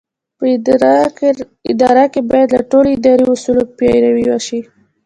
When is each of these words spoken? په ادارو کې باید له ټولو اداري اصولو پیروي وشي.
په 0.37 0.45
ادارو 1.71 2.05
کې 2.13 2.21
باید 2.31 2.49
له 2.57 2.61
ټولو 2.71 2.87
اداري 2.97 3.25
اصولو 3.33 3.63
پیروي 3.77 4.25
وشي. 4.29 4.59